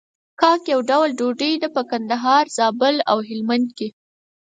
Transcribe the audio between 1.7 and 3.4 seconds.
په کندهار، زابل او